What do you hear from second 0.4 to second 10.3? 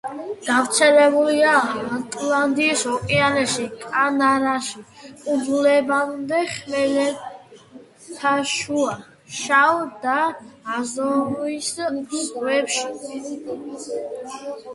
გავრცელებულია ატლანტის ოკეანეში კანარის კუნძულებამდე, ხმელთაშუა, შავ და